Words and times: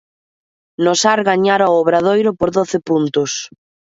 No 0.85 0.93
Sar 1.01 1.19
gañara 1.29 1.71
o 1.73 1.77
Obradoiro 1.83 2.31
por 2.39 2.49
doce 2.57 2.77
puntos. 2.87 3.31